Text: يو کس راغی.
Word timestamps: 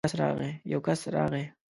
يو 0.03 0.03
کس 0.85 1.01
راغی. 1.13 1.43